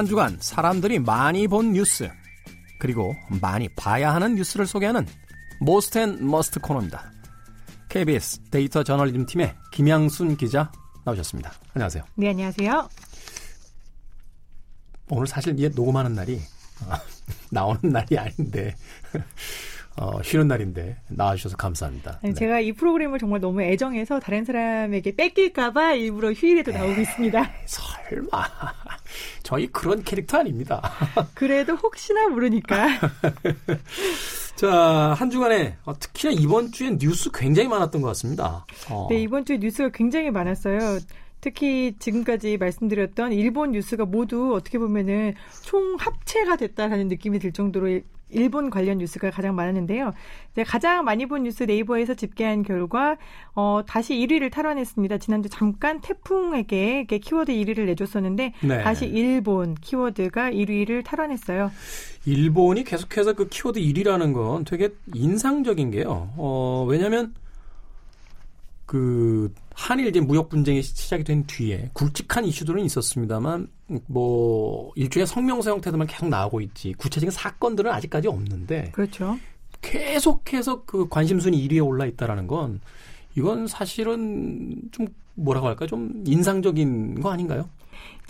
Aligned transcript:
한 0.00 0.06
주간 0.06 0.38
사람들이 0.40 0.98
많이 0.98 1.46
본 1.46 1.74
뉴스 1.74 2.08
그리고 2.78 3.14
많이 3.38 3.68
봐야 3.68 4.14
하는 4.14 4.34
뉴스를 4.34 4.66
소개하는 4.66 5.06
most 5.60 5.98
and 5.98 6.26
must 6.26 6.58
코너입니다. 6.58 7.12
KBS 7.90 8.40
데이터 8.50 8.82
저널리즘 8.82 9.26
팀의 9.26 9.54
김양순 9.72 10.38
기자 10.38 10.72
나오셨습니다. 11.04 11.52
안녕하세요. 11.74 12.02
네, 12.14 12.30
안녕하세요. 12.30 12.88
오늘 15.10 15.26
사실 15.26 15.52
이게 15.58 15.68
녹음하는 15.68 16.14
날이 16.14 16.40
어, 16.86 16.94
나오는 17.52 17.80
날이 17.82 18.16
아닌데 18.16 18.74
어, 19.96 20.22
쉬는 20.22 20.48
날인데 20.48 20.96
나와주셔서 21.08 21.56
감사합니다. 21.56 22.20
네. 22.22 22.32
제가 22.32 22.60
이 22.60 22.72
프로그램을 22.72 23.18
정말 23.18 23.40
너무 23.40 23.62
애정해서 23.62 24.20
다른 24.20 24.44
사람에게 24.44 25.16
뺏길까봐 25.16 25.94
일부러 25.94 26.32
휴일에도 26.32 26.72
나오고 26.72 26.92
에이, 26.92 27.02
있습니다. 27.02 27.50
설마 27.66 28.48
저희 29.42 29.66
그런 29.66 30.02
캐릭터 30.02 30.38
아닙니다. 30.38 30.80
그래도 31.34 31.74
혹시나 31.74 32.28
모르니까. 32.28 32.86
자, 34.56 35.14
한 35.16 35.30
주간에 35.30 35.76
어, 35.84 35.98
특히나 35.98 36.32
이번 36.32 36.70
주엔 36.70 36.98
뉴스 36.98 37.30
굉장히 37.32 37.68
많았던 37.68 38.00
것 38.00 38.08
같습니다. 38.08 38.66
어. 38.90 39.06
네, 39.10 39.20
이번 39.22 39.44
주에 39.44 39.58
뉴스가 39.58 39.90
굉장히 39.92 40.30
많았어요. 40.30 40.98
특히 41.40 41.94
지금까지 41.98 42.58
말씀드렸던 42.58 43.32
일본 43.32 43.72
뉴스가 43.72 44.04
모두 44.04 44.54
어떻게 44.54 44.78
보면은 44.78 45.34
총 45.62 45.96
합체가 45.98 46.56
됐다라는 46.56 47.08
느낌이 47.08 47.38
들 47.38 47.52
정도로 47.52 48.00
일본 48.32 48.70
관련 48.70 48.98
뉴스가 48.98 49.30
가장 49.30 49.54
많았는데요. 49.54 50.12
이제 50.52 50.64
가장 50.64 51.04
많이 51.04 51.26
본 51.26 51.44
뉴스 51.44 51.64
네이버에서 51.64 52.14
집계한 52.14 52.62
결과 52.62 53.16
어, 53.54 53.82
다시 53.86 54.14
1위를 54.14 54.50
탈환했습니다. 54.50 55.18
지난주 55.18 55.48
잠깐 55.48 56.00
태풍에게 56.00 57.06
키워드 57.06 57.52
1위를 57.52 57.86
내줬었는데 57.86 58.54
네. 58.62 58.82
다시 58.82 59.06
일본 59.06 59.74
키워드가 59.74 60.50
1위를 60.50 61.04
탈환했어요. 61.04 61.70
일본이 62.26 62.84
계속해서 62.84 63.32
그 63.34 63.48
키워드 63.48 63.80
1위라는 63.80 64.34
건 64.34 64.64
되게 64.64 64.90
인상적인 65.14 65.90
게요. 65.90 66.30
어, 66.36 66.86
왜냐하면 66.88 67.34
그 68.90 69.54
한일 69.72 70.08
이제 70.08 70.20
무역 70.20 70.48
분쟁이 70.48 70.82
시작이 70.82 71.22
된 71.22 71.46
뒤에 71.46 71.90
굵직한 71.92 72.44
이슈들은 72.44 72.84
있었습니다만 72.84 73.68
뭐 74.06 74.92
일종의 74.94 75.26
성명서 75.26 75.70
형태들만 75.72 76.06
계속 76.06 76.28
나오고 76.28 76.60
있지 76.60 76.92
구체적인 76.94 77.30
사건들은 77.30 77.90
아직까지 77.90 78.28
없는데 78.28 78.90
그렇죠. 78.92 79.38
계속해서 79.82 80.84
그 80.84 81.08
관심순위 81.08 81.66
1위에 81.68 81.84
올라 81.84 82.06
있다라는 82.06 82.46
건 82.46 82.80
이건 83.36 83.66
사실은 83.66 84.76
좀 84.92 85.06
뭐라고 85.34 85.68
할까 85.68 85.86
좀 85.86 86.22
인상적인 86.26 87.20
거 87.20 87.30
아닌가요? 87.30 87.68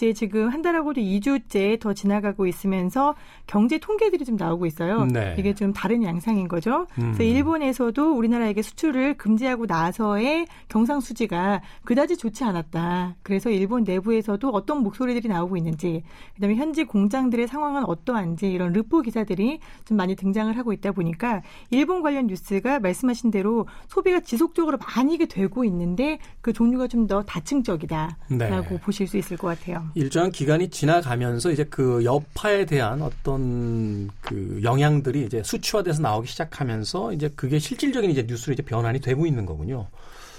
이제 0.01 0.15
지금 0.15 0.49
한 0.49 0.63
달하고도 0.63 0.99
2주째 1.03 1.79
더 1.79 1.93
지나가고 1.93 2.47
있으면서 2.47 3.15
경제 3.47 3.77
통계들이 3.77 4.25
좀 4.25 4.37
나오고 4.37 4.65
있어요. 4.65 5.05
네. 5.05 5.37
이게 5.39 5.55
좀 5.55 5.75
다른 5.75 6.03
양상인 6.03 6.49
거죠. 6.49 6.87
음. 6.99 7.13
그래서 7.13 7.23
일본에서도 7.23 8.17
우리나라에게 8.17 8.63
수출을 8.63 9.19
금지하고 9.19 9.67
나서의 9.67 10.47
경상 10.69 11.01
수지가 11.01 11.61
그다지 11.85 12.17
좋지 12.17 12.45
않았다. 12.45 13.17
그래서 13.23 13.51
일본 13.51 13.85
내부에서도 13.85 14.49
어떤 14.49 14.83
목소리들이 14.83 15.29
나오고 15.29 15.59
있는지, 15.59 16.03
그다음에 16.35 16.55
현지 16.55 16.85
공장들의 16.85 17.47
상황은 17.47 17.85
어떠한지 17.85 18.51
이런 18.51 18.73
르포 18.73 19.03
기사들이 19.03 19.61
좀 19.85 19.99
많이 19.99 20.17
등장을 20.17 20.57
하고 20.57 20.73
있다 20.73 20.93
보니까 20.93 21.43
일본 21.71 22.01
관련 22.01 22.27
뉴스가 22.27 22.81
말씀하신 22.81 23.31
대로 23.31 23.67
소비가 23.89 24.21
지속적으로 24.21 24.79
많이 24.79 25.19
되고 25.19 25.65
있는데 25.65 26.19
그 26.41 26.53
종류가 26.55 26.87
좀 26.87 27.01
더 27.11 27.23
다층적이다라고 27.23 28.19
네. 28.29 28.81
보실 28.83 29.09
수 29.09 29.17
있을 29.17 29.37
것 29.37 29.49
같아요. 29.49 29.90
일정한 29.95 30.31
기간이 30.31 30.71
지나가면서 30.71 31.51
이제 31.51 31.65
그 31.65 32.05
여파에 32.05 32.67
대한 32.67 33.03
어떤 33.03 34.09
그 34.21 34.61
영향들이 34.63 35.27
이제 35.27 35.43
수치화돼서 35.43 36.03
나오기 36.03 36.29
시작하면서 36.29 37.13
이제 37.13 37.31
그게 37.35 37.59
실질적인 37.59 38.11
이제 38.11 38.23
뉴스로 38.23 38.53
이제 38.53 38.63
변환이 38.63 39.01
되고 39.01 39.27
있는 39.27 39.47
거군요. 39.47 39.89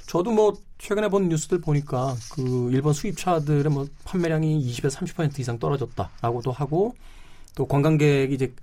저도 0.08 0.32
뭐 0.32 0.58
최근에 0.78 1.10
본 1.10 1.30
뉴스들 1.30 1.62
보니까 1.62 2.16
그 2.34 2.70
일본 2.72 2.94
수입차들의 2.94 3.72
뭐 3.72 3.88
판매량이 4.04 4.66
20에서 4.68 4.98
30% 4.98 5.40
이상 5.40 5.58
떨어졌다라고도 5.60 6.52
하고 6.52 6.96
또 7.56 7.66
관광객이 7.66 8.34
이제 8.34 8.54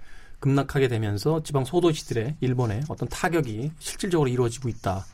급락하게 0.41 0.89
되면서 0.89 1.43
지방 1.43 1.65
소도시들의 1.65 2.37
일본의 2.41 2.83
어떤 2.89 3.09
타격이 3.09 3.73
실질적으로 3.79 4.29
이루어지고 4.29 4.69
있다. 4.69 5.05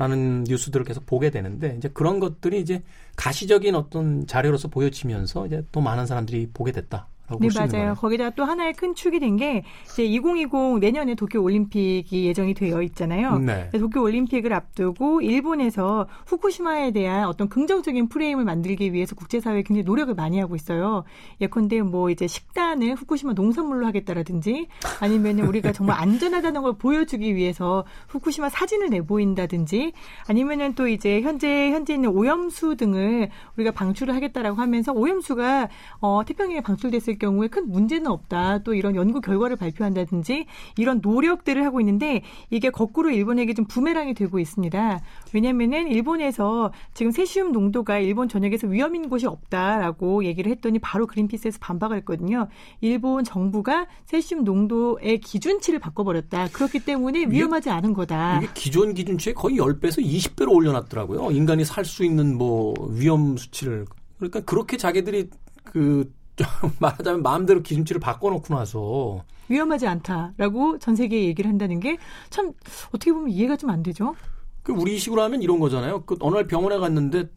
라는 0.00 0.44
뉴스들을 0.44 0.86
계속 0.86 1.04
보게 1.04 1.28
되는데 1.28 1.74
이제 1.76 1.90
그런 1.92 2.20
것들이 2.20 2.58
이제 2.58 2.82
가시적인 3.16 3.74
어떤 3.74 4.26
자료로서 4.26 4.68
보여지면서 4.68 5.46
이제 5.46 5.62
또 5.72 5.82
많은 5.82 6.06
사람들이 6.06 6.48
보게 6.54 6.72
됐다. 6.72 7.06
네, 7.40 7.48
맞아요. 7.56 7.94
거기다 7.94 8.30
또 8.30 8.44
하나의 8.44 8.74
큰 8.74 8.94
축이 8.94 9.18
된 9.18 9.30
게 9.40 9.62
이제 9.86 10.04
2020 10.04 10.80
내년에 10.80 11.14
도쿄 11.14 11.40
올림픽이 11.40 12.26
예정이 12.26 12.52
되어 12.54 12.82
있잖아요. 12.82 13.38
네. 13.38 13.70
도쿄 13.70 14.02
올림픽을 14.02 14.52
앞두고 14.52 15.20
일본에서 15.22 16.08
후쿠시마에 16.26 16.90
대한 16.90 17.26
어떤 17.26 17.48
긍정적인 17.48 18.08
프레임을 18.08 18.44
만들기 18.44 18.92
위해서 18.92 19.14
국제사회에 19.14 19.62
굉장히 19.62 19.84
노력을 19.84 20.12
많이 20.14 20.40
하고 20.40 20.56
있어요. 20.56 21.04
예컨대 21.40 21.80
뭐 21.82 22.10
이제 22.10 22.26
식단을 22.26 22.96
후쿠시마 22.96 23.32
농산물로 23.34 23.86
하겠다라든지 23.86 24.66
아니면 25.00 25.38
우리가 25.40 25.72
정말 25.72 25.96
안전하다는 26.02 26.62
걸 26.62 26.72
보여주기 26.76 27.34
위해서 27.36 27.84
후쿠시마 28.08 28.48
사진을 28.48 28.90
내보인다든지 28.90 29.92
아니면은 30.26 30.74
또 30.74 30.88
이제 30.88 31.20
현재 31.22 31.70
현재 31.70 31.94
있는 31.94 32.10
오염수 32.10 32.76
등을 32.76 33.30
우리가 33.56 33.70
방출을 33.70 34.14
하겠다라고 34.14 34.60
하면서 34.60 34.92
오염수가 34.92 35.68
어, 36.00 36.22
태평양에 36.26 36.60
방출됐을 36.62 37.18
경우에 37.20 37.46
큰 37.46 37.70
문제는 37.70 38.10
없다. 38.10 38.64
또 38.64 38.74
이런 38.74 38.96
연구 38.96 39.20
결과를 39.20 39.54
발표한다든지 39.54 40.46
이런 40.76 40.98
노력들을 41.00 41.64
하고 41.64 41.80
있는데 41.80 42.22
이게 42.50 42.70
거꾸로 42.70 43.10
일본에게 43.10 43.54
좀 43.54 43.66
부메랑이 43.66 44.14
되고 44.14 44.40
있습니다. 44.40 45.00
왜냐면은 45.32 45.86
일본에서 45.86 46.72
지금 46.94 47.12
세슘 47.12 47.52
농도가 47.52 47.98
일본 47.98 48.28
전역에서 48.28 48.66
위험인 48.66 49.08
곳이 49.08 49.28
없다라고 49.28 50.24
얘기를 50.24 50.50
했더니 50.50 50.80
바로 50.80 51.06
그린피스에서 51.06 51.58
반박을 51.60 51.98
했거든요. 51.98 52.48
일본 52.80 53.22
정부가 53.22 53.86
세슘 54.06 54.42
농도의 54.42 55.20
기준치를 55.20 55.78
바꿔버렸다. 55.78 56.48
그렇기 56.48 56.80
때문에 56.80 57.26
위험하지 57.28 57.70
않은 57.70 57.92
거다. 57.92 58.38
이게 58.38 58.48
기존 58.54 58.94
기준치에 58.94 59.34
거의 59.34 59.58
10배에서 59.58 60.02
20배로 60.02 60.50
올려놨더라고요. 60.52 61.30
인간이 61.30 61.64
살 61.64 61.84
수 61.84 62.04
있는 62.04 62.38
뭐 62.38 62.72
위험 62.90 63.36
수치를. 63.36 63.84
그러니까 64.16 64.40
그렇게 64.40 64.76
자기들이 64.76 65.28
그 65.64 66.10
말하자면 66.80 67.22
마음대로 67.22 67.62
기준치를 67.62 68.00
바꿔놓고 68.00 68.54
나서 68.54 69.24
위험하지 69.48 69.86
않다라고 69.86 70.78
전 70.78 70.94
세계에 70.96 71.24
얘기를 71.24 71.48
한다는 71.50 71.80
게 71.80 71.96
참 72.30 72.52
어떻게 72.88 73.12
보면 73.12 73.30
이해가 73.30 73.56
좀 73.56 73.70
안 73.70 73.82
되죠. 73.82 74.14
그 74.62 74.72
우리 74.72 74.98
식으로 74.98 75.22
하면 75.22 75.42
이런 75.42 75.58
거잖아요. 75.58 76.04
그 76.04 76.16
어느 76.20 76.34
날 76.36 76.46
병원에 76.46 76.76
갔는데 76.78 77.28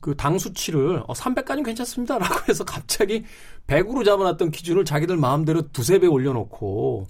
그 0.00 0.14
당 0.16 0.38
수치를 0.38 1.02
어, 1.06 1.12
300까지는 1.14 1.64
괜찮습니다라고 1.64 2.34
해서 2.48 2.64
갑자기 2.64 3.24
100으로 3.66 4.04
잡아놨던 4.04 4.50
기준을 4.50 4.84
자기들 4.84 5.16
마음대로 5.16 5.62
두세 5.72 5.98
배 5.98 6.06
올려놓고 6.06 7.06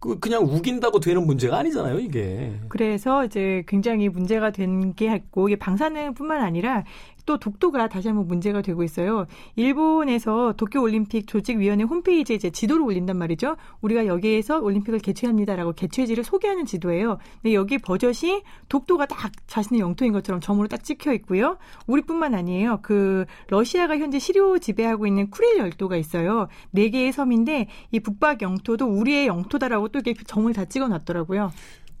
그 0.00 0.18
그냥 0.20 0.44
우긴다고 0.44 1.00
되는 1.00 1.26
문제가 1.26 1.58
아니잖아요, 1.58 1.98
이게. 1.98 2.56
그래서 2.68 3.24
이제 3.24 3.64
굉장히 3.66 4.08
문제가 4.08 4.52
된 4.52 4.92
게 4.94 5.12
있고 5.16 5.48
이게 5.48 5.56
방사능뿐만 5.58 6.40
아니라 6.40 6.84
또 7.28 7.36
독도가 7.36 7.88
다시 7.88 8.08
한번 8.08 8.26
문제가 8.26 8.62
되고 8.62 8.82
있어요. 8.82 9.26
일본에서 9.54 10.54
도쿄올림픽 10.56 11.26
조직위원회 11.26 11.84
홈페이지에 11.84 12.36
이제 12.36 12.48
지도를 12.48 12.82
올린단 12.82 13.18
말이죠. 13.18 13.56
우리가 13.82 14.06
여기에서 14.06 14.60
올림픽을 14.60 15.00
개최합니다라고 15.00 15.74
개최지를 15.74 16.24
소개하는 16.24 16.64
지도예요. 16.64 17.18
근데 17.42 17.52
여기 17.54 17.76
버젓이 17.76 18.42
독도가 18.70 19.04
딱 19.04 19.30
자신의 19.46 19.80
영토인 19.82 20.12
것처럼 20.14 20.40
점으로 20.40 20.68
딱 20.68 20.82
찍혀 20.82 21.12
있고요. 21.12 21.58
우리뿐만 21.86 22.34
아니에요. 22.34 22.78
그 22.80 23.26
러시아가 23.48 23.98
현재 23.98 24.18
시료 24.18 24.58
지배하고 24.58 25.06
있는 25.06 25.28
쿠릴 25.28 25.58
열도가 25.58 25.98
있어요. 25.98 26.48
네 26.70 26.88
개의 26.88 27.12
섬인데 27.12 27.68
이 27.92 28.00
북박 28.00 28.40
영토도 28.40 28.86
우리의 28.86 29.26
영토다라고 29.26 29.88
또 29.88 29.98
이렇게 29.98 30.14
점을 30.24 30.50
다 30.54 30.64
찍어 30.64 30.88
놨더라고요. 30.88 31.52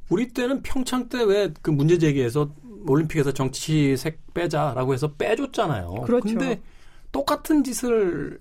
우리 0.08 0.28
때는 0.28 0.62
평창 0.62 1.10
때 1.10 1.18
왜 1.22 1.52
그 1.60 1.70
문제 1.70 1.98
제기해서 1.98 2.48
올림픽에서 2.86 3.32
정치색 3.32 4.34
빼자라고 4.34 4.94
해서 4.94 5.12
빼줬잖아요. 5.14 6.02
그렇죠. 6.04 6.26
근데 6.26 6.60
똑같은 7.12 7.64
짓을 7.64 8.40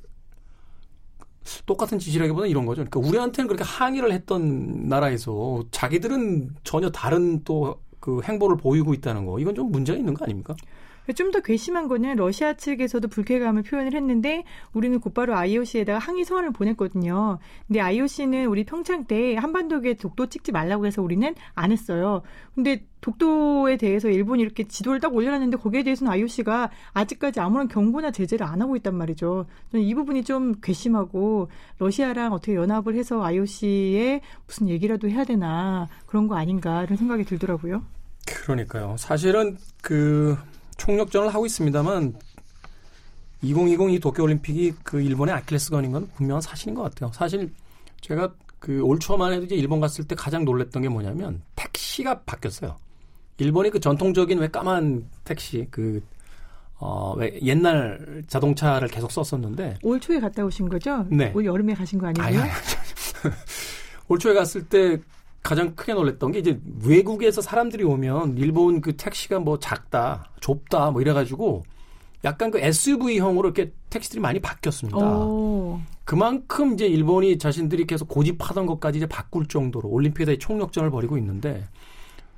똑같은 1.66 1.98
짓이라기보다는 1.98 2.50
이런 2.50 2.66
거죠. 2.66 2.84
그러니까 2.84 3.00
우리한테는 3.00 3.48
그렇게 3.48 3.64
항의를 3.64 4.12
했던 4.12 4.90
나라에서 4.90 5.64
자기들은 5.72 6.56
전혀 6.64 6.90
다른 6.90 7.44
또 7.44 7.80
그 8.08 8.22
행보를 8.24 8.56
보이고 8.58 8.94
있다는 8.94 9.26
거 9.26 9.40
이건 9.40 9.56
좀 9.56 9.72
문제가 9.72 9.98
있는 9.98 10.14
거 10.14 10.24
아닙니까? 10.24 10.56
좀 11.14 11.28
더 11.32 11.42
괘씸한 11.42 11.88
거는 11.88 12.16
러시아 12.16 12.54
측에서도 12.54 13.08
불쾌감을 13.10 13.64
표현을 13.64 13.94
했는데 13.94 14.44
우리는 14.74 15.00
곧바로 15.00 15.36
IOC에다가 15.36 16.00
항의 16.00 16.24
서한을 16.24 16.52
보냈거든요. 16.52 17.40
근데 17.68 17.82
IOC는 17.82 18.46
우리 18.46 18.64
평창 18.64 19.06
때 19.06 19.36
한반도에 19.36 19.96
독도 19.96 20.28
찍지 20.28 20.52
말라고 20.52 20.86
해서 20.86 21.02
우리는 21.02 21.36
안 21.54 21.72
했어요. 21.72 22.22
근데 22.56 22.86
독도에 23.02 23.78
대해서 23.78 24.10
일본이 24.10 24.42
이렇게 24.42 24.64
지도를 24.64 25.00
딱 25.00 25.14
올려놨는데 25.14 25.58
거기에 25.58 25.84
대해서는 25.84 26.12
IOC가 26.12 26.72
아직까지 26.94 27.40
아무런 27.40 27.68
경고나 27.68 28.12
제재를 28.12 28.46
안 28.46 28.62
하고 28.62 28.76
있단 28.76 28.96
말이죠. 28.96 29.46
저는 29.72 29.86
이 29.86 29.94
부분이 29.94 30.24
좀 30.24 30.56
괘씸하고 30.62 31.50
러시아랑 31.78 32.34
어떻게 32.34 32.56
연합을 32.56 32.96
해서 32.96 33.24
IOC에 33.24 34.22
무슨 34.46 34.70
얘기라도 34.70 35.10
해야 35.10 35.24
되나 35.24 35.88
그런 36.06 36.28
거 36.28 36.36
아닌가 36.36 36.84
이런 36.84 36.98
생각이 36.98 37.24
들더라고요. 37.26 37.84
그러니까요. 38.26 38.96
사실은 38.98 39.58
그 39.82 40.38
총력전을 40.78 41.34
하고 41.34 41.46
있습니다만 41.46 42.16
2020 43.42 43.90
이 43.92 44.00
도쿄올림픽이 44.00 44.74
그 44.84 45.02
일본의 45.02 45.36
아킬레스건인 45.36 45.92
건 45.92 46.10
분명한 46.16 46.42
사실인 46.42 46.76
것 46.76 46.84
같아요. 46.84 47.12
사실 47.14 47.52
제가 48.02 48.34
그 48.60 48.82
올 48.82 49.00
초만 49.00 49.34
해도 49.34 49.46
이제 49.46 49.56
일본 49.56 49.80
갔을 49.80 50.04
때 50.06 50.16
가장 50.16 50.44
놀랬던 50.44 50.82
게 50.82 50.90
뭐냐면 50.90 51.42
택시가 51.56 52.22
바뀌었어요. 52.22 52.76
일본이 53.38 53.70
그 53.70 53.80
전통적인 53.80 54.40
왜 54.40 54.48
까만 54.48 55.08
택시 55.24 55.68
그 55.70 56.02
어, 56.80 57.14
왜 57.18 57.40
옛날 57.42 58.24
자동차를 58.28 58.88
계속 58.88 59.12
썼었는데 59.12 59.78
올 59.84 60.00
초에 60.00 60.20
갔다 60.20 60.44
오신 60.44 60.70
거죠? 60.70 61.06
네. 61.10 61.32
올 61.36 61.46
여름에 61.46 61.74
가신 61.74 62.00
거 62.00 62.08
아니에요? 62.08 62.42
아니, 62.42 62.52
올 64.10 64.20
초에 64.20 64.34
갔을 64.34 64.68
때 64.68 65.00
가장 65.44 65.76
크게 65.76 65.94
놀랬던 65.94 66.32
게 66.32 66.40
이제 66.40 66.60
외국에서 66.84 67.42
사람들이 67.42 67.84
오면 67.84 68.38
일본 68.38 68.82
그 68.82 68.96
택시가 68.96 69.40
뭐 69.40 69.60
작다, 69.60 70.32
좁다 70.42 70.92
뭐 70.92 71.02
이래가지고 71.02 71.64
약간 72.24 72.52
그 72.52 72.60
SUV형으로 72.60 73.50
이렇게 73.50 73.72
택시들이 73.90 74.20
많이 74.20 74.40
바뀌었습니다. 74.40 74.98
오. 74.98 75.80
그만큼 76.04 76.74
이제 76.74 76.88
일본이 76.88 77.38
자신들이 77.38 77.86
계속 77.86 78.08
고집하던 78.08 78.66
것까지 78.66 78.98
이제 78.98 79.06
바꿀 79.06 79.48
정도로 79.48 79.90
올림픽에 79.90 80.26
대해 80.26 80.38
총력전을 80.38 80.90
벌이고 80.90 81.18
있는데 81.18 81.64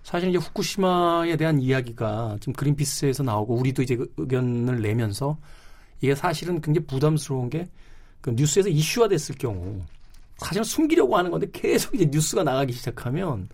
사실 0.04 0.30
이제 0.30 0.38
후쿠시마에 0.38 1.38
대한 1.38 1.60
이야기가 1.60 2.38
지금 2.40 2.54
그린피스에서 2.54 3.24
나오고 3.24 3.56
우리도 3.56 3.81
이제 3.81 3.95
그 3.95 4.12
의견을 4.18 4.81
내면서 4.81 5.38
이게 6.02 6.16
사실은 6.16 6.62
굉장히 6.62 6.86
부담스러운 6.86 7.50
게 7.50 7.68
그 8.22 8.31
뉴스에서 8.31 8.69
이슈화 8.69 9.07
됐을 9.07 9.36
경우 9.36 9.81
사실은 10.40 10.64
숨기려고 10.64 11.18
하는 11.18 11.32
건데 11.32 11.48
계속 11.52 11.96
이제 11.96 12.06
뉴스가 12.06 12.44
나가기 12.44 12.74
시작하면 12.74 13.50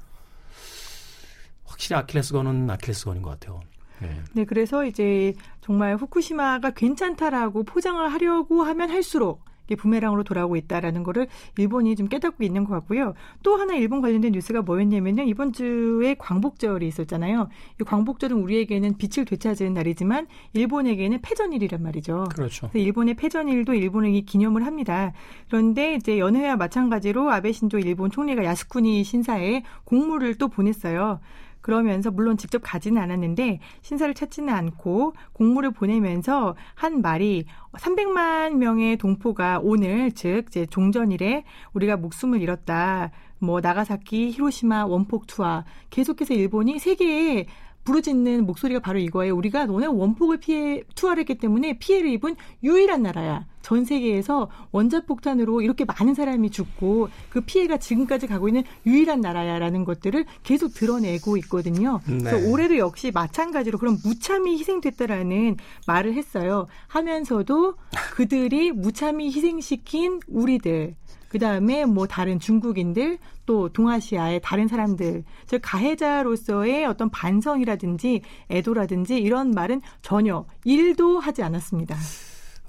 확실히 1.66 1.98
아킬레스건은 1.98 2.70
아킬레스건인 2.70 3.22
것 3.22 3.32
같아요. 3.32 3.62
네. 4.02 4.22
네, 4.34 4.46
그래서 4.46 4.86
이제 4.86 5.34
정말 5.62 5.96
후쿠시마가 5.96 6.72
괜찮다라고 6.72 7.64
포장을 7.64 8.12
하려고 8.12 8.64
하면 8.64 8.90
할수록 8.90 9.44
부메랑으로 9.74 10.24
돌아오고 10.24 10.56
있다라는 10.58 11.02
거를 11.02 11.28
일본이 11.58 11.96
좀 11.96 12.08
깨닫고 12.08 12.44
있는 12.44 12.64
것 12.66 12.74
같고요. 12.76 13.16
또 13.42 13.56
하나 13.56 13.74
일본 13.74 14.02
관련된 14.02 14.34
뉴스가 14.34 14.62
뭐였냐면요. 14.62 15.24
이번 15.24 15.54
주에 15.54 16.14
광복절이 16.16 16.88
있었잖아요. 16.88 17.50
이 17.82 17.84
광복절은 17.84 18.38
우리에게는 18.38 18.98
빛을 18.98 19.26
되찾은 19.26 19.74
날이지만 19.74 20.28
일본에게는 20.54 21.22
패전일이란 21.22 21.82
말이죠. 21.82 22.26
그렇죠. 22.36 22.70
일본의 22.74 23.16
패전일도 23.16 23.74
일본이 23.74 24.26
기념을 24.26 24.66
합니다. 24.66 25.14
그런데 25.48 25.96
이제 25.96 26.20
연회와 26.20 26.58
마찬가지로 26.58 27.32
아베 27.32 27.52
신조 27.52 27.80
일본 27.80 28.12
총리가 28.12 28.44
야스쿠니 28.44 29.04
신사에 29.04 29.64
공물을 29.86 30.36
또 30.36 30.50
보냈어요. 30.50 31.20
그러면서 31.66 32.12
물론 32.12 32.38
직접 32.38 32.60
가지는 32.60 33.02
않았는데 33.02 33.60
신사를 33.82 34.14
찾지는 34.14 34.54
않고 34.54 35.16
공물을 35.34 35.72
보내면서 35.72 36.56
한 36.76 37.02
말이 37.02 37.46
300만 37.74 38.58
명의 38.58 38.98
동포가 38.98 39.62
오늘 39.64 40.12
즉 40.12 40.46
이제 40.50 40.68
종전일에 40.68 41.44
우리가 41.74 41.98
목숨을 41.98 42.40
잃었다. 42.40 43.10
뭐 43.40 43.62
나가사키, 43.62 44.30
히로시마 44.30 44.86
원폭 44.86 45.26
투하 45.26 45.66
계속해서 45.90 46.36
일본이 46.36 46.78
세계에 46.78 47.48
부르짖는 47.86 48.46
목소리가 48.46 48.82
바로 48.82 49.00
이거예요. 49.00 49.36
우리가 49.36 49.66
너네 49.68 49.86
원폭을 49.86 50.38
피해 50.38 50.84
투하를 50.96 51.22
했기 51.22 51.36
때문에 51.36 51.78
피해를 51.80 52.10
입은 52.10 52.36
유일한 52.64 53.04
나라야. 53.04 53.46
전 53.62 53.84
세계에서 53.84 54.50
원자폭탄으로 54.72 55.62
이렇게 55.62 55.86
많은 55.86 56.14
사람이 56.14 56.52
죽고 56.52 57.10
그 57.30 57.42
피해가 57.42 57.78
지금까지 57.78 58.28
가고 58.28 58.48
있는 58.48 58.64
유일한 58.86 59.22
나라야라는 59.22 59.86
것들을 59.86 60.26
계속 60.44 60.74
드러내고 60.74 61.38
있거든요. 61.38 62.00
네. 62.08 62.18
그래서 62.18 62.48
올해도 62.48 62.78
역시 62.78 63.12
마찬가지로 63.12 63.80
그런 63.80 63.98
무참히 64.04 64.58
희생됐다라는 64.58 65.58
말을 65.88 66.14
했어요. 66.14 66.68
하면서도 66.88 67.76
그들이 68.14 68.72
무참히 68.72 69.28
희생시킨 69.28 70.20
우리들 70.28 70.96
그 71.36 71.40
다음에 71.40 71.84
뭐 71.84 72.08
다른 72.08 72.40
중국인들 72.40 73.18
또 73.46 73.68
동아시아의 73.68 74.40
다른 74.42 74.70
사람들 74.70 75.26
즉 75.48 75.60
가해자로서의 75.62 76.86
어떤 76.86 77.10
반성이라든지 77.10 78.22
애도라든지 78.50 79.18
이런 79.18 79.52
말은 79.52 79.82
전혀 80.02 80.46
일도 80.64 81.20
하지 81.20 81.44
않았습니다. 81.44 81.98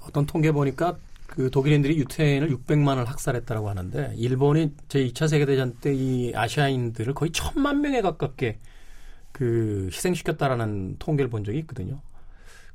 어떤 0.05 0.25
통계 0.25 0.51
보니까 0.51 0.97
그 1.27 1.49
독일인들이 1.49 1.97
유태인을 1.97 2.49
600만을 2.49 3.05
학살했다라고 3.05 3.69
하는데 3.69 4.13
일본이 4.17 4.73
제 4.89 4.99
2차 4.99 5.29
세계 5.29 5.45
대전 5.45 5.73
때 5.75 5.93
이 5.93 6.33
아시아인들을 6.35 7.13
거의 7.13 7.31
천만 7.31 7.79
명에 7.79 8.01
가깝게 8.01 8.59
그 9.31 9.87
희생시켰다라는 9.93 10.97
통계를 10.99 11.29
본 11.29 11.45
적이 11.45 11.59
있거든요. 11.59 12.01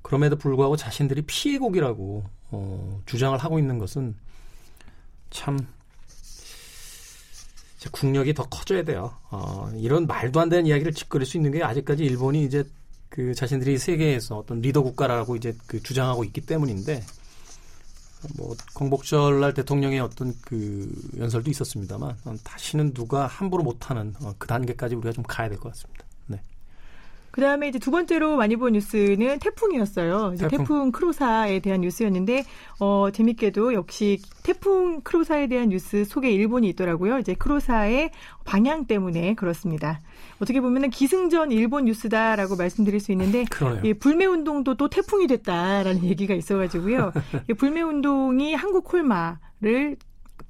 그럼에도 0.01 0.37
불구하고 0.37 0.79
자신들이 0.79 1.21
피해국이라고 1.27 2.25
어, 2.51 3.03
주장을 3.05 3.37
하고 3.37 3.59
있는 3.59 3.77
것은 3.79 4.15
참 5.29 5.59
국력이 7.91 8.35
더 8.35 8.45
커져야 8.45 8.85
돼요. 8.85 9.13
어, 9.31 9.71
이런 9.77 10.07
말도 10.07 10.41
안 10.41 10.49
되는 10.49 10.67
이야기를 10.67 10.93
짓거릴 10.93 11.27
수 11.27 11.37
있는 11.37 11.51
게 11.53 11.63
아직까지 11.63 12.05
일본이 12.05 12.45
이제 12.45 12.65
그 13.09 13.35
자신들이 13.35 13.79
세계에서 13.79 14.39
어떤 14.39 14.61
리더 14.61 14.83
국가라고 14.83 15.37
이제 15.37 15.55
그 15.67 15.83
주장하고 15.83 16.25
있기 16.25 16.41
때문인데 16.43 17.03
뭐 18.37 18.55
광복절 18.75 19.41
날 19.41 19.53
대통령의 19.53 20.01
어떤 20.01 20.33
그 20.43 20.91
연설도 21.19 21.51
있었습니다만 21.51 22.17
다시는 22.45 22.95
누가 22.95 23.27
함부로 23.27 23.63
못하는 23.65 24.15
어, 24.23 24.33
그 24.39 24.47
단계까지 24.47 24.95
우리가 24.95 25.13
좀 25.13 25.25
가야 25.27 25.49
될 25.49 25.59
것 25.59 25.71
같습니다. 25.73 26.02
그 27.33 27.41
다음에 27.41 27.67
이제 27.69 27.79
두 27.79 27.91
번째로 27.91 28.37
많이 28.37 28.57
본 28.57 28.75
뉴스는 28.75 29.39
태풍이었어요. 29.39 30.35
태풍. 30.39 30.59
태풍 30.59 30.93
크로사에 30.93 31.61
대한 31.61 31.81
뉴스였는데, 31.81 32.45
어, 32.79 33.09
재밌게도 33.11 33.73
역시 33.73 34.21
태풍 34.43 35.01
크로사에 35.01 35.47
대한 35.47 35.71
뉴스 35.71 36.05
속에 36.05 36.31
일본이 36.31 36.69
있더라고요. 36.69 37.19
이제 37.19 37.33
크로사의 37.35 38.11
방향 38.45 38.85
때문에 38.85 39.35
그렇습니다. 39.35 40.03
어떻게 40.41 40.61
보면은 40.61 40.91
기승전 40.91 41.53
일본 41.53 41.87
뉴스다라고 41.87 42.57
말씀드릴 42.57 43.01
수 43.01 43.13
있는데, 43.13 43.47
예, 43.85 43.95
불매 43.95 44.27
운동도 44.27 44.75
또 44.75 44.89
태풍이 44.91 45.27
됐다라는 45.27 46.05
얘기가 46.05 46.35
있어 46.35 46.59
가지고요. 46.59 47.13
예, 47.49 47.55
불매 47.55 47.81
운동이 47.81 48.53
한국 48.55 48.85
콜마를 48.85 49.97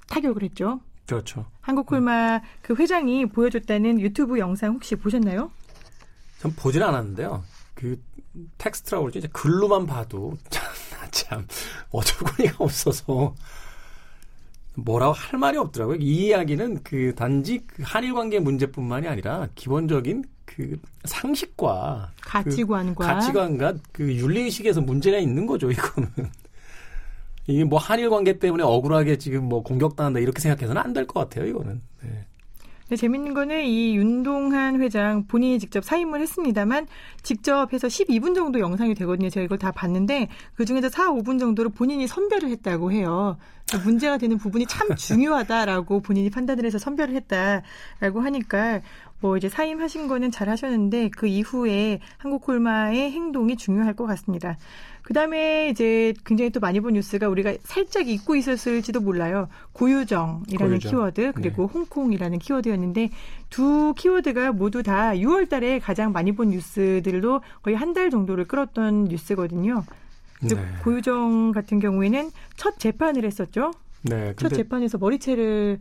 타격을 0.09 0.43
했죠. 0.43 0.81
그렇죠. 1.07 1.45
한국 1.61 1.87
콜마 1.87 2.41
그 2.61 2.75
회장이 2.75 3.27
보여줬다는 3.27 4.01
유튜브 4.01 4.39
영상 4.41 4.73
혹시 4.75 4.97
보셨나요? 4.97 5.53
전 6.43 6.53
보질 6.57 6.83
않았는데요. 6.83 7.45
그 7.75 8.03
텍스트라고 8.59 9.05
그러죠. 9.05 9.21
이제 9.21 9.29
글로만 9.33 9.87
봐도 9.87 10.37
참, 10.51 10.65
참 11.13 11.47
어처구니가 11.91 12.57
없어서 12.59 13.35
뭐라고 14.75 15.13
할 15.13 15.39
말이 15.39 15.57
없더라고요. 15.59 15.99
이 16.01 16.27
이야기는 16.27 16.83
그 16.83 17.15
단지 17.15 17.63
그 17.67 17.83
한일 17.87 18.15
관계 18.15 18.41
문제뿐만이 18.41 19.07
아니라 19.07 19.47
기본적인 19.55 20.25
그 20.45 20.79
상식과 21.05 22.13
가치관과 22.23 22.95
그 23.07 23.07
가치관과 23.07 23.75
그 23.93 24.13
윤리 24.15 24.43
의식에서 24.43 24.81
문제가 24.81 25.19
있는 25.19 25.47
거죠. 25.47 25.71
이거는 25.71 26.09
이게 27.47 27.65
뭐 27.65 27.79
한일 27.79 28.11
관계 28.11 28.39
때문에 28.39 28.63
억울하게 28.65 29.19
지금 29.19 29.45
뭐 29.49 29.63
공격당한다 29.63 30.21
이렇게 30.21 30.41
생각해서는 30.41 30.81
안 30.83 30.93
될 30.93 31.07
것 31.07 31.21
같아요. 31.21 31.47
이거는. 31.47 31.81
네. 32.03 32.27
네, 32.93 32.97
재밌는 32.97 33.33
거는 33.33 33.65
이 33.65 33.97
윤동한 33.97 34.83
회장 34.83 35.27
본인이 35.27 35.59
직접 35.59 35.83
사임을 35.83 36.21
했습니다만 36.21 36.87
직접 37.23 37.73
해서 37.73 37.89
12분 37.89 38.35
정도 38.35 38.61
영상이 38.61 38.95
되거든요. 38.97 39.31
제가 39.31 39.45
이걸 39.45 39.57
다 39.57 39.73
봤는데 39.73 40.29
그 40.55 40.67
중에서 40.67 40.91
4, 40.91 41.09
5분 41.09 41.41
정도로 41.41 41.71
본인이 41.71 42.07
선별을 42.07 42.51
했다고 42.51 42.93
해요. 42.93 43.39
그러니까 43.67 43.89
문제가 43.89 44.19
되는 44.19 44.37
부분이 44.37 44.67
참 44.67 44.95
중요하다라고 44.95 46.03
본인이 46.03 46.29
판단을 46.29 46.67
해서 46.67 46.77
선별을 46.77 47.15
했다라고 47.15 48.21
하니까 48.21 48.83
뭐 49.23 49.37
이제 49.37 49.49
사임하신 49.49 50.09
거는 50.09 50.33
잘 50.33 50.49
하셨는데 50.49 51.11
그 51.11 51.29
이후에 51.29 52.01
한국 52.19 52.43
콜마의 52.43 53.13
행동이 53.13 53.57
중요할 53.57 53.95
것 53.95 54.05
같습니다. 54.07 54.59
그 55.03 55.15
다음에 55.15 55.69
이제 55.69 56.13
굉장히 56.25 56.51
또 56.51 56.59
많이 56.61 56.81
본 56.81 56.95
뉴스가 56.95 57.29
우리가 57.29 57.55
살짝 57.63 58.09
잊고 58.09 58.35
있었을지도 58.35 59.01
몰라요. 59.01 59.49
고유정이라는 59.73 60.69
고유정. 60.79 60.91
키워드 60.91 61.33
그리고 61.35 61.67
네. 61.67 61.73
홍콩이라는 61.73 62.39
키워드였는데 62.41 63.11
두 63.49 63.95
키워드가 63.97 64.53
모두 64.53 64.83
다 64.83 65.13
6월 65.13 65.49
달에 65.49 65.79
가장 65.79 66.13
많이 66.13 66.33
본 66.33 66.49
뉴스들로 66.51 67.41
거의 67.63 67.77
한 67.77 67.93
달 67.93 68.09
정도를 68.11 68.47
끌었던 68.47 69.05
뉴스거든요. 69.05 69.85
네. 70.41 70.57
고유정 70.83 71.53
같은 71.53 71.79
경우에는 71.79 72.31
첫 72.57 72.79
재판을 72.79 73.25
했었죠. 73.27 73.71
네, 74.01 74.33
첫 74.37 74.49
재판에서 74.49 74.97
머리채를 74.97 75.79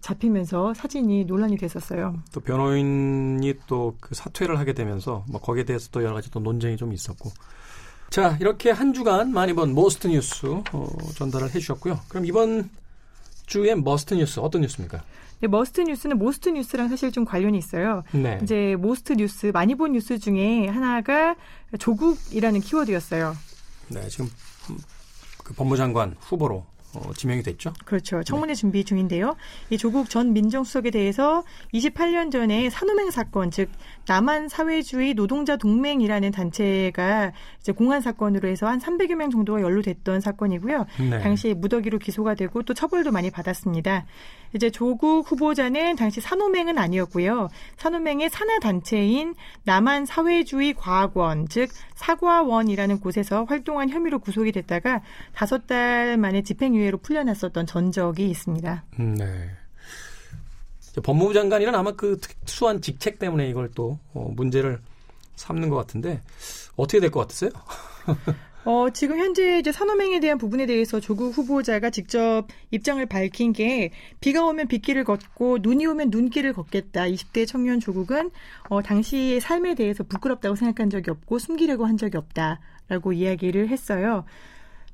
잡히면서 0.00 0.74
사진이 0.74 1.24
논란이 1.24 1.56
됐었어요. 1.58 2.14
또 2.32 2.40
변호인이 2.40 3.54
또 3.66 3.94
그 4.00 4.14
사퇴를 4.14 4.58
하게 4.58 4.72
되면서 4.72 5.24
뭐 5.28 5.40
거기에 5.40 5.64
대해서 5.64 5.88
또 5.90 6.02
여러 6.02 6.14
가지 6.14 6.30
또 6.30 6.40
논쟁이 6.40 6.76
좀 6.76 6.92
있었고. 6.92 7.30
자, 8.10 8.36
이렇게 8.40 8.70
한 8.70 8.92
주간 8.92 9.32
많이 9.32 9.52
본 9.52 9.74
most 9.74 10.06
뉴스 10.06 10.46
어, 10.46 10.86
전달을 11.16 11.48
해 11.48 11.58
주셨고요. 11.58 11.98
그럼 12.08 12.24
이번 12.24 12.70
주의 13.46 13.74
must 13.74 14.14
뉴스 14.14 14.40
어떤 14.40 14.62
뉴스입니까? 14.62 15.02
네, 15.40 15.48
must 15.48 15.80
뉴스는 15.82 16.18
most 16.18 16.48
뉴스랑 16.50 16.88
사실 16.88 17.12
좀 17.12 17.24
관련이 17.24 17.58
있어요. 17.58 18.04
네. 18.12 18.38
이제 18.42 18.74
most 18.78 19.14
뉴스 19.14 19.46
많이 19.52 19.74
본 19.74 19.92
뉴스 19.92 20.18
중에 20.18 20.68
하나가 20.68 21.36
조국이라는 21.78 22.60
키워드였어요. 22.60 23.36
네, 23.88 24.08
지금 24.08 24.30
그 25.44 25.52
법무장관 25.54 26.16
후보로 26.20 26.64
어, 26.94 27.12
지명이 27.14 27.42
됐죠. 27.42 27.72
그렇죠. 27.84 28.22
청문회 28.22 28.54
네. 28.54 28.58
준비 28.58 28.84
중인데요. 28.84 29.36
이 29.70 29.78
조국 29.78 30.08
전 30.08 30.32
민정수석에 30.32 30.90
대해서 30.90 31.44
28년 31.74 32.30
전에 32.32 32.70
사노맹 32.70 33.10
사건, 33.10 33.50
즉 33.50 33.70
남한 34.06 34.48
사회주의 34.48 35.14
노동자 35.14 35.56
동맹이라는 35.56 36.30
단체가 36.30 37.32
이제 37.60 37.72
공안 37.72 38.00
사건으로 38.00 38.48
해서 38.48 38.66
한 38.66 38.78
300여 38.78 39.14
명 39.16 39.30
정도가 39.30 39.60
연루됐던 39.60 40.20
사건이고요. 40.20 40.86
네. 41.10 41.18
당시 41.20 41.54
무더기로 41.54 41.98
기소가 41.98 42.34
되고 42.34 42.62
또 42.62 42.72
처벌도 42.72 43.10
많이 43.10 43.30
받았습니다. 43.30 44.06
이제 44.54 44.70
조국 44.70 45.30
후보자는 45.30 45.96
당시 45.96 46.20
산호맹은 46.20 46.78
아니었고요. 46.78 47.48
산호맹의 47.76 48.30
산하 48.30 48.58
단체인 48.60 49.34
남한 49.64 50.06
사회주의 50.06 50.72
과학원, 50.72 51.48
즉 51.48 51.68
사과원이라는 51.94 53.00
곳에서 53.00 53.44
활동한 53.44 53.90
혐의로 53.90 54.18
구속이 54.18 54.52
됐다가 54.52 55.02
다섯 55.34 55.66
달 55.66 56.16
만에 56.16 56.42
집행유예 56.42 56.85
로 56.90 56.98
풀려났었던 56.98 57.66
전적이 57.66 58.30
있습니다. 58.30 58.84
음, 59.00 59.14
네. 59.14 59.50
법무부 61.02 61.34
장관이란 61.34 61.74
아마 61.74 61.92
그 61.92 62.18
특수한 62.20 62.80
직책 62.80 63.18
때문에 63.18 63.48
이걸 63.48 63.70
또 63.74 63.98
어, 64.14 64.30
문제를 64.34 64.80
삼는 65.36 65.68
것 65.68 65.76
같은데 65.76 66.22
어떻게 66.76 67.00
될 67.00 67.10
것 67.10 67.20
같으세요? 67.20 67.50
어, 68.64 68.90
지금 68.90 69.18
현재 69.18 69.60
이제 69.60 69.70
산호맹에 69.70 70.18
대한 70.18 70.38
부분에 70.38 70.66
대해서 70.66 70.98
조국 70.98 71.36
후보자가 71.36 71.90
직접 71.90 72.46
입장을 72.72 73.04
밝힌 73.06 73.52
게 73.52 73.92
비가 74.20 74.44
오면 74.44 74.66
빗길을 74.66 75.04
걷고 75.04 75.58
눈이 75.60 75.86
오면 75.86 76.10
눈길을 76.10 76.52
걷겠다. 76.52 77.04
20대 77.04 77.46
청년 77.46 77.78
조국은 77.78 78.30
어, 78.68 78.82
당시의 78.82 79.40
삶에 79.40 79.76
대해서 79.76 80.02
부끄럽다고 80.02 80.56
생각한 80.56 80.90
적이 80.90 81.10
없고 81.12 81.38
숨기려고 81.38 81.86
한 81.86 81.96
적이 81.96 82.16
없다 82.16 82.58
라고 82.88 83.12
이야기를 83.12 83.68
했어요. 83.68 84.24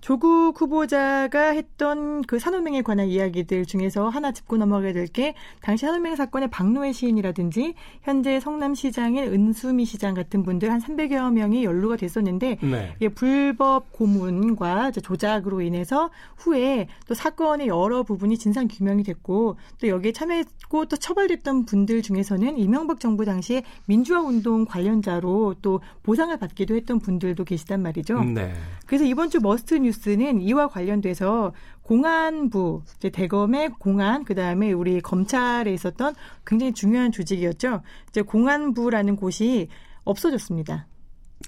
조국 0.03 0.61
후보자가 0.61 1.51
했던 1.51 2.23
그 2.23 2.41
산호맹에 2.41 2.83
관한 2.83 3.07
이야기들 3.07 3.65
중에서 3.65 4.09
하나 4.09 4.33
짚고 4.33 4.57
넘어가게 4.57 4.93
될게 4.93 5.35
당시 5.61 5.87
사노맹 5.87 6.17
사건의 6.17 6.51
박노해 6.51 6.93
시인이라든지 6.93 7.75
현재 8.03 8.41
성남시장의 8.41 9.29
은수미 9.29 9.85
시장 9.85 10.15
같은 10.15 10.43
분들 10.43 10.73
한 10.73 10.81
300여 10.81 11.33
명이 11.33 11.65
연루가 11.65 11.97
됐었는데 11.97 12.59
네. 12.61 12.95
이게 12.97 13.09
불법 13.11 13.93
고문과 13.93 14.91
조작으로 14.91 15.61
인해서 15.61 16.11
후에 16.37 16.89
또 17.07 17.15
사건의 17.15 17.69
여러 17.69 18.03
부분이 18.03 18.39
진상 18.39 18.67
규명이 18.67 19.05
됐고 19.05 19.57
또 19.81 19.87
여기에 19.87 20.11
참여했고 20.11 20.87
또 20.87 20.97
처벌됐던 20.97 21.65
분들 21.65 22.03
중에서는 22.03 22.59
이명박 22.59 22.99
정부 22.99 23.25
당시에 23.25 23.63
민주화 23.87 24.21
운동 24.21 24.65
관련자로 24.65 25.55
또 25.63 25.81
보상을 26.03 26.37
받기도 26.37 26.75
했던 26.75 26.99
분들도 26.99 27.45
계시단 27.45 27.81
말이죠. 27.83 28.25
네. 28.25 28.53
그래서 28.87 29.05
이번 29.05 29.31
주 29.31 29.39
must 29.41 29.77
뉴스 29.77 29.92
뉴스는 29.93 30.41
이와 30.41 30.69
관련돼서 30.69 31.53
공안부, 31.83 32.83
이제 32.97 33.11
대검의 33.11 33.71
공안, 33.79 34.25
그 34.25 34.35
다음에 34.35 34.73
우리 34.73 35.01
검찰에 35.01 35.73
있었던 35.73 36.15
굉장히 36.47 36.73
중요한 36.73 37.13
조직이었죠. 37.13 37.83
이제 38.09 38.23
공안부라는 38.23 39.17
곳이 39.17 39.69
없어졌습니다. 40.05 40.87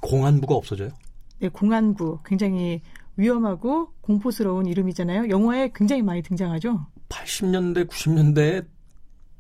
공안부가 0.01 0.55
없어져요? 0.55 0.91
네, 1.41 1.49
공안부. 1.49 2.21
굉장히 2.25 2.83
위험하고 3.17 3.93
공포스러운 4.01 4.67
이름이잖아요. 4.67 5.29
영화에 5.31 5.71
굉장히 5.75 6.03
많이 6.03 6.23
등장하죠. 6.23 6.87
80년대, 7.09 7.89
90년대에 7.89 8.67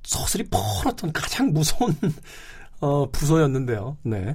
서슬이 0.04 0.44
퍼렇던 0.44 1.12
가장 1.12 1.52
무서운 1.52 1.94
어, 2.80 3.10
부서였는데요. 3.10 3.96
네. 4.02 4.34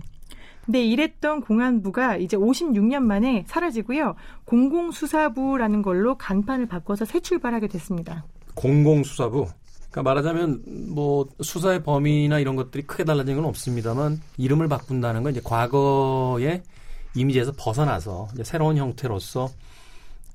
근데 0.70 0.86
이랬던 0.86 1.42
공안부가 1.42 2.18
이제 2.18 2.38
56년 2.38 3.00
만에 3.00 3.44
사라지고요. 3.48 4.14
공공수사부라는 4.46 5.82
걸로 5.82 6.16
간판을 6.16 6.68
바꿔서 6.68 7.06
새 7.06 7.22
출발하게 7.22 7.68
됐습니다. 7.70 8.24
공공수사부. 8.54 9.48
그러니까 9.90 10.04
말하자면 10.04 10.94
뭐 10.94 11.26
수사의 11.42 11.82
범위나 11.82 12.38
이런 12.38 12.56
것들이 12.56 12.86
크게 12.86 13.04
달라진 13.04 13.38
건 13.38 13.46
없습니다만 13.46 14.22
이름을 14.38 14.68
바꾼다는 14.68 15.24
건 15.24 15.32
이제 15.32 15.42
과거의 15.44 16.62
이미지에서 17.16 17.54
벗어나서 17.58 18.28
이제 18.36 18.44
새로운 18.44 18.78
형태로서 18.78 19.50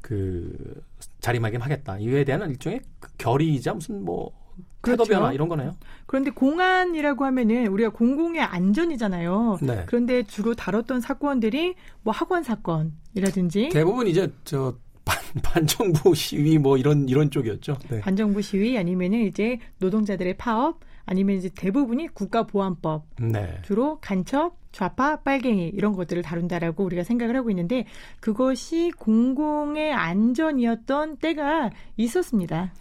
그 0.00 0.83
자리매김하겠다. 1.21 1.99
이에 2.00 2.25
대한 2.25 2.50
일종의 2.50 2.81
그 2.99 3.09
결의이자 3.19 3.75
무슨 3.75 4.05
뭐 4.05 4.33
그렇죠. 4.80 5.04
변화 5.04 5.32
이런 5.32 5.49
거네요. 5.49 5.75
그런데 6.06 6.30
공안이라고 6.30 7.25
하면은 7.25 7.66
우리가 7.68 7.90
공공의 7.90 8.42
안전이잖아요. 8.42 9.58
네. 9.62 9.84
그런데 9.87 10.23
주로 10.25 10.54
다뤘던 10.54 11.00
사건들이 11.00 11.75
뭐 12.02 12.12
학원 12.12 12.42
사건이라든지 12.42 13.70
대부분 13.73 14.06
이제 14.06 14.30
저 14.44 14.75
반, 15.04 15.18
반정부 15.42 16.14
시위 16.14 16.58
뭐 16.58 16.76
이런 16.76 17.08
이런 17.08 17.30
쪽이었죠. 17.30 17.78
네. 17.88 18.00
반정부 18.00 18.42
시위 18.42 18.78
아니면은 18.78 19.20
이제 19.20 19.58
노동자들의 19.78 20.37
파업 20.37 20.80
아니면 21.06 21.37
이제 21.37 21.50
대부분이 21.54 22.08
국가보안법 22.08 23.04
네. 23.20 23.58
주로 23.62 23.99
간첩 24.00 24.56
좌파, 24.73 25.20
빨갱이 25.20 25.68
이런 25.68 25.92
것들을 25.92 26.23
다룬다라고 26.23 26.84
우리가 26.84 27.04
생각을 27.04 27.37
하고 27.37 27.49
있는데 27.50 27.87
그것이 28.18 28.90
공공의 28.99 29.92
안전이었던 29.92 31.18
때가 31.18 31.70
있었습니다. 31.96 32.73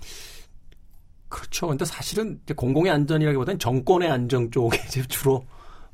그렇죠. 1.34 1.68
근데 1.68 1.84
사실은 1.84 2.40
공공의 2.56 2.92
안전이라기보다는 2.92 3.58
정권의 3.58 4.10
안정 4.12 4.52
쪽에 4.52 4.78
이제 4.86 5.02
주로 5.08 5.44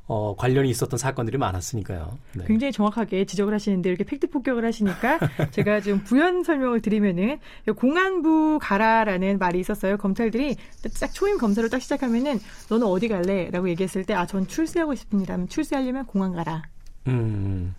어, 0.06 0.34
관련이 0.36 0.68
있었던 0.70 0.98
사건들이 0.98 1.38
많았으니까요. 1.38 2.18
네. 2.34 2.44
굉장히 2.46 2.72
정확하게 2.72 3.24
지적을 3.26 3.54
하시는데 3.54 3.88
이렇게 3.88 4.02
팩트 4.04 4.28
폭격을 4.28 4.64
하시니까 4.64 5.18
제가 5.52 5.80
좀 5.80 6.02
부연 6.02 6.42
설명을 6.42 6.82
드리면은 6.82 7.38
공안부 7.76 8.58
가라라는 8.60 9.38
말이 9.38 9.60
있었어요. 9.60 9.96
검찰들이 9.96 10.56
딱 11.00 11.14
초임 11.14 11.38
검사를 11.38 11.68
딱 11.70 11.80
시작하면은 11.80 12.40
너는 12.68 12.86
어디 12.86 13.06
갈래?라고 13.08 13.68
얘기했을 13.70 14.04
때 14.04 14.12
아 14.14 14.26
전 14.26 14.46
출세하고 14.46 14.94
싶습니다. 14.96 15.38
출세하려면 15.46 16.04
공안 16.06 16.32
가라. 16.32 16.62
음. 17.06 17.74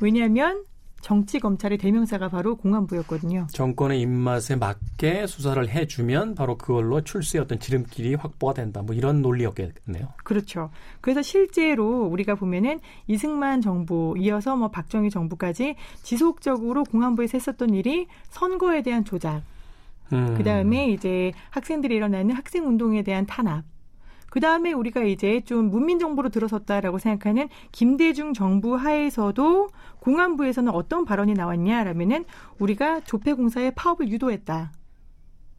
왜냐하면 0.00 0.64
정치 1.06 1.38
검찰의 1.38 1.78
대명사가 1.78 2.28
바로 2.28 2.56
공안부였거든요. 2.56 3.46
정권의 3.52 4.00
입맛에 4.00 4.56
맞게 4.56 5.28
수사를 5.28 5.68
해주면 5.68 6.34
바로 6.34 6.58
그걸로 6.58 7.00
출세의 7.00 7.44
어떤 7.44 7.60
지름길이 7.60 8.16
확보가 8.16 8.54
된다. 8.54 8.82
뭐 8.82 8.92
이런 8.92 9.22
논리였겠네요. 9.22 10.08
그렇죠. 10.24 10.70
그래서 11.00 11.22
실제로 11.22 12.06
우리가 12.06 12.34
보면은 12.34 12.80
이승만 13.06 13.60
정부 13.60 14.16
이어서 14.18 14.56
뭐 14.56 14.72
박정희 14.72 15.10
정부까지 15.10 15.76
지속적으로 16.02 16.82
공안부에서 16.82 17.38
했었던 17.38 17.72
일이 17.72 18.08
선거에 18.30 18.82
대한 18.82 19.04
조작. 19.04 19.44
음. 20.12 20.34
그 20.36 20.42
다음에 20.42 20.90
이제 20.90 21.30
학생들이 21.50 21.94
일어나는 21.94 22.34
학생 22.34 22.66
운동에 22.66 23.04
대한 23.04 23.26
탄압. 23.26 23.62
그 24.36 24.40
다음에 24.40 24.74
우리가 24.74 25.02
이제 25.02 25.40
좀 25.46 25.70
문민 25.70 25.98
정부로 25.98 26.28
들어섰다라고 26.28 26.98
생각하는 26.98 27.48
김대중 27.72 28.34
정부 28.34 28.76
하에서도 28.76 29.70
공안부에서는 30.00 30.70
어떤 30.74 31.06
발언이 31.06 31.32
나왔냐라면은 31.32 32.26
우리가 32.58 33.00
조폐 33.00 33.32
공사의 33.32 33.72
파업을 33.74 34.10
유도했다. 34.10 34.72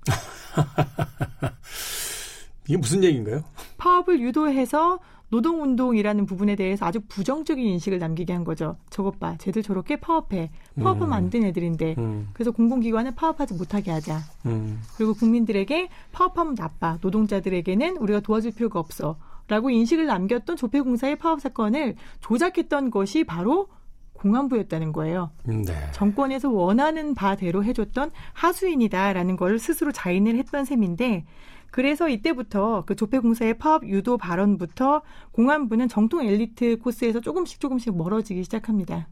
이게 2.69 2.77
무슨 2.77 3.03
얘기인가요? 3.03 3.43
파업을 3.79 4.21
유도해서 4.21 4.99
노동운동이라는 5.29 6.25
부분에 6.25 6.55
대해서 6.55 6.85
아주 6.85 7.01
부정적인 7.07 7.65
인식을 7.65 7.99
남기게 7.99 8.33
한 8.33 8.43
거죠. 8.43 8.77
저것 8.89 9.19
봐. 9.19 9.35
쟤들 9.37 9.61
저렇게 9.63 9.97
파업해. 9.97 10.49
파업하면 10.79 11.09
음. 11.09 11.13
안된 11.13 11.43
애들인데. 11.43 11.95
음. 11.97 12.29
그래서 12.33 12.51
공공기관을 12.51 13.15
파업하지 13.15 13.55
못하게 13.55 13.91
하자. 13.91 14.19
음. 14.45 14.81
그리고 14.95 15.13
국민들에게 15.13 15.89
파업하면 16.11 16.55
나빠. 16.55 16.97
노동자들에게는 17.01 17.97
우리가 17.97 18.21
도와줄 18.21 18.53
필요가 18.53 18.79
없어. 18.79 19.17
라고 19.47 19.69
인식을 19.69 20.05
남겼던 20.05 20.57
조폐공사의 20.57 21.17
파업 21.17 21.39
사건을 21.39 21.95
조작했던 22.19 22.91
것이 22.91 23.23
바로 23.23 23.69
공안부였다는 24.13 24.91
거예요. 24.91 25.31
네. 25.45 25.63
정권에서 25.93 26.49
원하는 26.49 27.13
바대로 27.13 27.63
해줬던 27.63 28.11
하수인이다라는 28.33 29.37
걸 29.37 29.59
스스로 29.59 29.91
자인을 29.91 30.35
했던 30.37 30.65
셈인데 30.65 31.25
그래서 31.71 32.09
이때부터 32.09 32.83
그 32.85 32.95
조폐공사의 32.95 33.57
파업 33.57 33.87
유도 33.87 34.17
발언부터 34.17 35.01
공안부는 35.31 35.87
정통 35.87 36.25
엘리트 36.25 36.79
코스에서 36.79 37.21
조금씩 37.21 37.59
조금씩 37.59 37.95
멀어지기 37.95 38.43
시작합니다. 38.43 39.07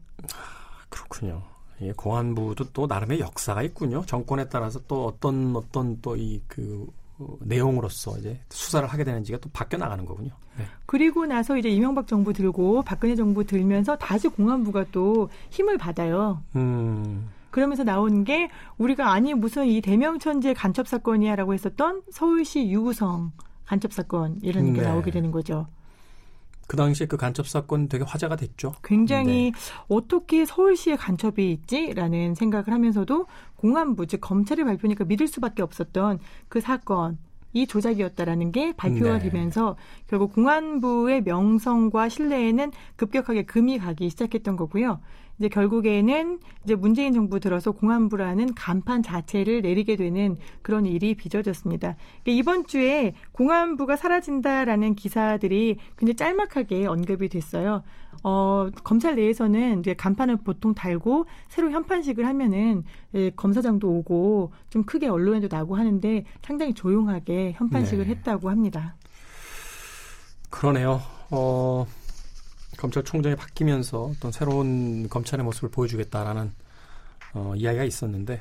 그렇군요. 0.88 1.42
예, 1.82 1.92
공안부도 1.92 2.72
또 2.72 2.86
나름의 2.86 3.20
역사가 3.20 3.62
있군요. 3.62 4.02
정권에 4.06 4.48
따라서 4.48 4.80
또 4.88 5.06
어떤 5.06 5.54
어떤 5.54 6.00
또 6.00 6.16
이그 6.16 6.86
어, 7.18 7.36
내용으로서 7.40 8.18
이제 8.18 8.38
수사를 8.50 8.86
하게 8.88 9.04
되는지가 9.04 9.38
또 9.38 9.48
바뀌어 9.52 9.78
나가는 9.78 10.04
거군요. 10.04 10.30
네. 10.58 10.64
그리고 10.86 11.26
나서 11.26 11.56
이제 11.56 11.68
이명박 11.68 12.06
정부 12.06 12.32
들고 12.32 12.82
박근혜 12.82 13.14
정부 13.14 13.44
들면서 13.44 13.96
다시 13.96 14.28
공안부가 14.28 14.86
또 14.92 15.28
힘을 15.50 15.78
받아요. 15.78 16.42
음. 16.56 17.28
그러면서 17.56 17.84
나온 17.84 18.24
게 18.24 18.50
우리가 18.76 19.12
아니 19.12 19.32
무슨 19.32 19.64
이 19.64 19.80
대명천재 19.80 20.52
간첩 20.52 20.86
사건이야라고 20.86 21.54
했었던 21.54 22.02
서울시 22.10 22.68
유구성 22.68 23.32
간첩 23.64 23.94
사건 23.94 24.38
이런 24.42 24.74
게 24.74 24.82
네. 24.82 24.86
나오게 24.86 25.10
되는 25.10 25.30
거죠. 25.30 25.66
그 26.66 26.76
당시에 26.76 27.06
그 27.06 27.16
간첩 27.16 27.48
사건 27.48 27.88
되게 27.88 28.04
화제가 28.04 28.36
됐죠. 28.36 28.74
굉장히 28.84 29.52
네. 29.52 29.58
어떻게 29.88 30.44
서울시에 30.44 30.96
간첩이 30.96 31.50
있지라는 31.50 32.34
생각을 32.34 32.74
하면서도 32.74 33.24
공안부 33.56 34.06
즉 34.06 34.20
검찰의 34.20 34.66
발표니까 34.66 35.06
믿을 35.06 35.26
수밖에 35.26 35.62
없었던 35.62 36.18
그 36.50 36.60
사건 36.60 37.16
이 37.54 37.66
조작이었다라는 37.66 38.52
게 38.52 38.74
발표가 38.76 39.16
네. 39.16 39.30
되면서 39.30 39.76
결국 40.08 40.34
공안부의 40.34 41.22
명성과 41.22 42.10
신뢰에는 42.10 42.70
급격하게 42.96 43.46
금이 43.46 43.78
가기 43.78 44.10
시작했던 44.10 44.56
거고요. 44.56 45.00
이제 45.38 45.48
결국에는 45.48 46.38
이제 46.64 46.74
문재인 46.74 47.12
정부 47.12 47.40
들어서 47.40 47.72
공안부라는 47.72 48.54
간판 48.54 49.02
자체를 49.02 49.62
내리게 49.62 49.96
되는 49.96 50.36
그런 50.62 50.86
일이 50.86 51.14
빚어졌습니다. 51.14 51.96
그러니까 52.22 52.40
이번 52.40 52.66
주에 52.66 53.14
공안부가 53.32 53.96
사라진다라는 53.96 54.94
기사들이 54.94 55.76
굉장히 55.96 56.16
짤막하게 56.16 56.86
언급이 56.86 57.28
됐어요. 57.28 57.82
어, 58.22 58.68
검찰 58.82 59.16
내에서는 59.16 59.80
이제 59.80 59.94
간판을 59.94 60.38
보통 60.38 60.74
달고 60.74 61.26
새로 61.48 61.70
현판식을 61.70 62.26
하면은 62.26 62.84
예, 63.14 63.30
검사장도 63.30 63.88
오고 63.88 64.52
좀 64.70 64.84
크게 64.84 65.06
언론에도 65.08 65.54
나고 65.54 65.76
하는데 65.76 66.24
상당히 66.42 66.72
조용하게 66.72 67.52
현판식을 67.56 68.04
네. 68.06 68.10
했다고 68.10 68.50
합니다. 68.50 68.96
그러네요. 70.50 71.00
어, 71.30 71.86
검찰총장이 72.76 73.36
바뀌면서 73.36 74.12
어떤 74.16 74.32
새로운 74.32 75.08
검찰의 75.08 75.44
모습을 75.44 75.70
보여주겠다라는 75.70 76.52
어, 77.34 77.52
이야기가 77.56 77.84
있었는데 77.84 78.40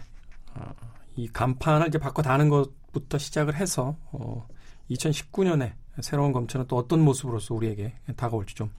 어, 0.56 0.74
이 1.16 1.28
간판을 1.28 1.88
이제 1.88 1.98
바꿔 1.98 2.22
다는 2.22 2.50
것부터 2.50 3.18
시작을 3.18 3.56
해서 3.56 3.96
어, 4.12 4.48
2019년에 4.92 5.74
새로운 6.02 6.32
검찰은 6.34 6.68
또 6.68 6.78
어떤 6.78 7.02
모습으로서 7.02 7.54
우리에게 7.54 7.94
다가올지 8.16 8.56
좀 8.56 8.70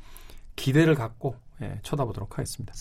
기대를 0.55 0.95
갖고 0.95 1.37
예, 1.63 1.79
쳐다보도록 1.83 2.39
하겠습니다. 2.39 2.73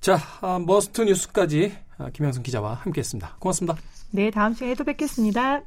자, 0.00 0.18
아, 0.40 0.58
머스트 0.58 1.02
뉴스까지 1.02 1.76
아, 1.98 2.10
김영승 2.10 2.42
기자와 2.42 2.74
함께했습니다. 2.74 3.36
고맙습니다. 3.38 3.76
네, 4.10 4.30
다음 4.30 4.54
시간에 4.54 4.74
또 4.74 4.84
뵙겠습니다. 4.84 5.62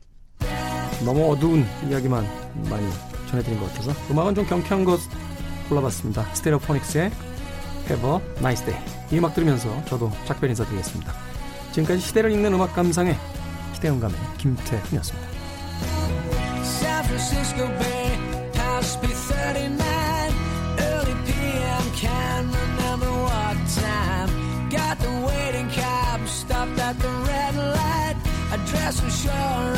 너무 1.04 1.32
어두운 1.32 1.64
이야기만 1.90 2.24
많이 2.70 2.90
전해드린 3.30 3.60
것 3.60 3.68
같아서 3.68 3.92
음악은 4.12 4.36
좀 4.36 4.46
경쾌한 4.46 4.86
것 4.86 5.00
골라봤습니다. 5.70 6.34
스테레오포닉스의 6.34 7.12
Have 7.90 8.10
a 8.10 8.20
Nice 8.38 8.66
Day. 8.66 8.84
이 9.12 9.18
음악 9.18 9.34
들으면서 9.34 9.84
저도 9.86 10.12
작별 10.26 10.50
인사드리겠습니다. 10.50 11.14
지금까지 11.72 12.02
시대를 12.02 12.32
읽는 12.32 12.54
음악 12.54 12.74
감상의 12.74 13.18
시대음감의 13.74 14.18
김태훈이었습니다. 14.38 15.36
Dress 28.66 29.04
was 29.04 29.14
sure 29.14 29.75